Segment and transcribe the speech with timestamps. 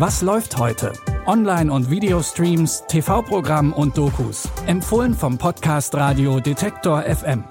[0.00, 0.94] Was läuft heute?
[1.26, 4.48] Online- und Videostreams, TV-Programm und Dokus.
[4.64, 7.44] Empfohlen vom Podcast Radio Detektor FM.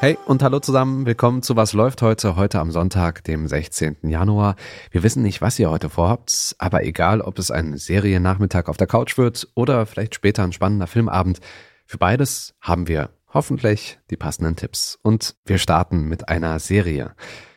[0.00, 3.96] Hey und hallo zusammen, willkommen zu Was läuft heute, heute am Sonntag, dem 16.
[4.02, 4.54] Januar.
[4.90, 8.86] Wir wissen nicht, was ihr heute vorhabt, aber egal, ob es ein Seriennachmittag auf der
[8.86, 11.40] Couch wird oder vielleicht später ein spannender Filmabend,
[11.86, 14.98] für beides haben wir hoffentlich die passenden Tipps.
[15.02, 17.14] Und wir starten mit einer Serie.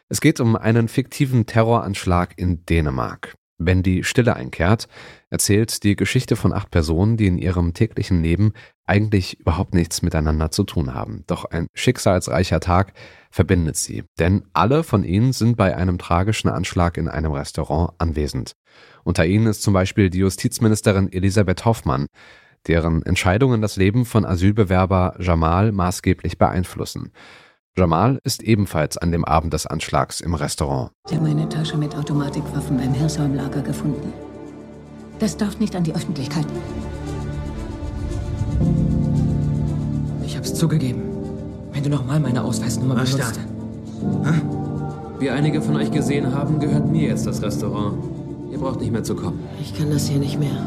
[0.08, 3.36] Es geht um einen fiktiven Terroranschlag in Dänemark.
[3.62, 4.88] Wenn die Stille einkehrt,
[5.30, 8.54] erzählt die Geschichte von acht Personen, die in ihrem täglichen Leben
[8.86, 11.26] eigentlich überhaupt nichts miteinander zu tun haben.
[11.27, 12.94] Doch ein schicksalsreicher Tag
[13.30, 18.54] verbindet sie, denn alle von ihnen sind bei einem tragischen Anschlag in einem Restaurant anwesend.
[19.04, 22.08] Unter ihnen ist zum Beispiel die Justizministerin Elisabeth Hoffmann,
[22.68, 27.12] deren Entscheidungen das Leben von Asylbewerber Jamal maßgeblich beeinflussen.
[27.77, 30.91] Jamal ist ebenfalls an dem Abend des Anschlags im Restaurant.
[31.07, 34.12] Sie haben eine Tasche mit Automatikwaffen beim Hirsholm-Lager gefunden.
[35.20, 36.46] Das darf nicht an die Öffentlichkeit.
[40.26, 41.04] Ich hab's zugegeben.
[41.71, 43.40] Wenn du nochmal meine Ausweisnummer Was benutzt.
[44.24, 44.41] Hä?
[45.20, 47.98] Wie einige von euch gesehen haben, gehört mir jetzt das Restaurant.
[48.52, 49.40] Ihr braucht nicht mehr zu kommen.
[49.62, 50.65] Ich kann das hier nicht mehr.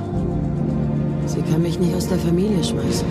[1.27, 3.07] Sie kann mich nicht aus der Familie schmeißen.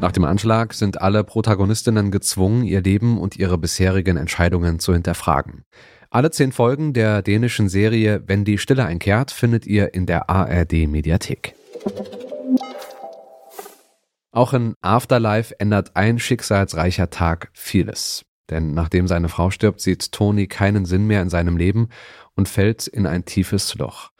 [0.00, 5.64] Nach dem Anschlag sind alle Protagonistinnen gezwungen, ihr Leben und ihre bisherigen Entscheidungen zu hinterfragen.
[6.10, 10.86] Alle zehn Folgen der dänischen Serie Wenn die Stille einkehrt findet ihr in der ARD
[10.86, 11.54] Mediathek.
[14.30, 18.27] Auch in Afterlife ändert ein schicksalsreicher Tag vieles.
[18.50, 21.88] Denn nachdem seine Frau stirbt, sieht Tony keinen Sinn mehr in seinem Leben
[22.34, 24.10] und fällt in ein tiefes Loch.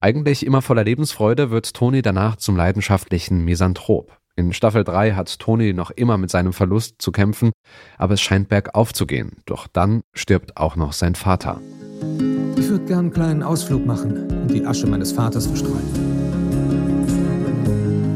[0.00, 4.16] Eigentlich immer voller Lebensfreude wird Tony danach zum leidenschaftlichen Misanthrop.
[4.36, 7.50] In Staffel 3 hat Tony noch immer mit seinem Verlust zu kämpfen,
[7.96, 9.38] aber es scheint bergauf zu gehen.
[9.46, 11.60] Doch dann stirbt auch noch sein Vater.
[12.56, 15.82] Ich würde gern einen kleinen Ausflug machen und die Asche meines Vaters verstreuen.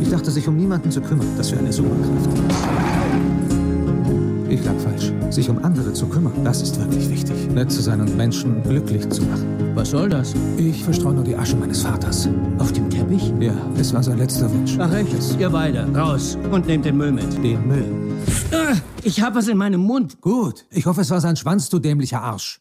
[0.00, 2.28] Ich dachte, sich um niemanden zu kümmern, das wäre eine Superkraft.
[4.52, 5.10] Ich lag falsch.
[5.30, 7.34] Sich um andere zu kümmern, das ist wirklich wichtig.
[7.54, 9.46] Nett zu sein und Menschen glücklich zu machen.
[9.74, 10.34] Was soll das?
[10.58, 12.28] Ich verstreue nur die Asche meines Vaters.
[12.58, 13.32] Auf dem Teppich?
[13.40, 14.76] Ja, es war sein letzter Wunsch.
[14.78, 15.14] Ach echt?
[15.40, 17.32] Ihr beide, raus und nehmt den Müll mit.
[17.42, 17.86] Den Müll.
[18.52, 20.20] Ah, Ich hab was in meinem Mund.
[20.20, 22.60] Gut, ich hoffe, es war sein Schwanz, du dämlicher Arsch.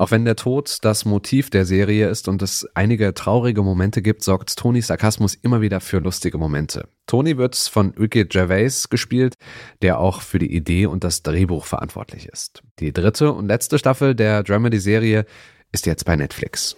[0.00, 4.22] Auch wenn der Tod das Motiv der Serie ist und es einige traurige Momente gibt,
[4.24, 6.88] sorgt Tonys Sarkasmus immer wieder für lustige Momente.
[7.06, 9.34] Tony wird von Ricky Gervais gespielt,
[9.82, 12.62] der auch für die Idee und das Drehbuch verantwortlich ist.
[12.78, 15.26] Die dritte und letzte Staffel der Dramedy-Serie
[15.70, 16.76] ist jetzt bei Netflix.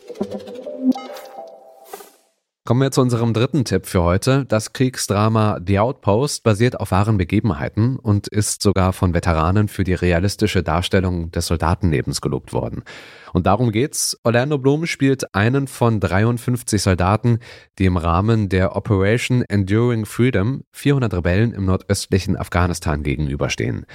[2.65, 4.45] Kommen wir zu unserem dritten Tipp für heute.
[4.45, 9.95] Das Kriegsdrama The Outpost basiert auf wahren Begebenheiten und ist sogar von Veteranen für die
[9.95, 12.85] realistische Darstellung des Soldatenlebens gelobt worden.
[13.33, 14.17] Und darum geht's.
[14.23, 17.41] Orlando Bloom spielt einen von 53 Soldaten,
[17.81, 23.87] die im Rahmen der Operation Enduring Freedom 400 Rebellen im nordöstlichen Afghanistan gegenüberstehen.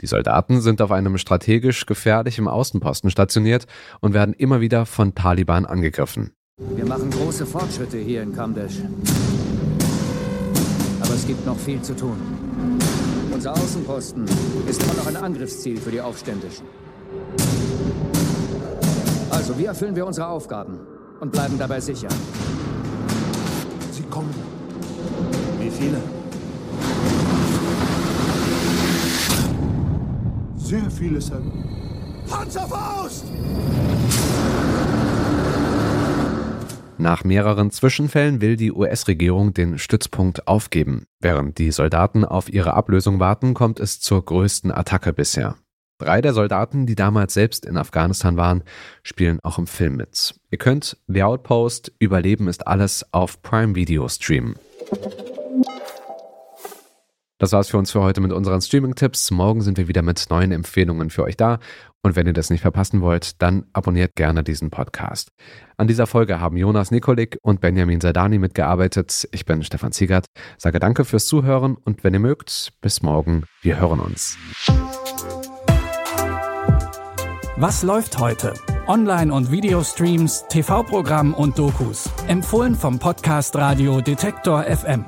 [0.00, 3.66] Die Soldaten sind auf einem strategisch gefährlichen Außenposten stationiert
[4.00, 6.35] und werden immer wieder von Taliban angegriffen.
[6.58, 8.78] Wir machen große Fortschritte hier in Kamdesh.
[11.02, 12.16] Aber es gibt noch viel zu tun.
[13.30, 14.24] Unser Außenposten
[14.66, 16.64] ist immer noch ein Angriffsziel für die Aufständischen.
[19.28, 20.80] Also, wie erfüllen wir unsere Aufgaben
[21.20, 22.08] und bleiben dabei sicher?
[23.92, 24.34] Sie kommen.
[25.60, 26.00] Wie viele?
[30.56, 31.42] Sehr viele, Sir.
[32.26, 33.26] Panzerfaust!
[36.98, 41.06] Nach mehreren Zwischenfällen will die US-Regierung den Stützpunkt aufgeben.
[41.20, 45.56] Während die Soldaten auf ihre Ablösung warten, kommt es zur größten Attacke bisher.
[45.98, 48.62] Drei der Soldaten, die damals selbst in Afghanistan waren,
[49.02, 50.34] spielen auch im Film mit.
[50.50, 54.56] Ihr könnt The Outpost Überleben ist alles auf Prime Video streamen.
[57.38, 59.30] Das war's für uns für heute mit unseren Streaming-Tipps.
[59.30, 61.58] Morgen sind wir wieder mit neuen Empfehlungen für euch da.
[62.02, 65.28] Und wenn ihr das nicht verpassen wollt, dann abonniert gerne diesen Podcast.
[65.76, 69.28] An dieser Folge haben Jonas Nikolik und Benjamin Sadani mitgearbeitet.
[69.32, 70.24] Ich bin Stefan Ziegert.
[70.56, 73.44] Sage danke fürs Zuhören und wenn ihr mögt, bis morgen.
[73.60, 74.38] Wir hören uns.
[77.56, 78.54] Was läuft heute?
[78.86, 82.08] Online- und Videostreams, TV-Programm und Dokus.
[82.28, 85.04] Empfohlen vom Podcast Radio Detektor FM.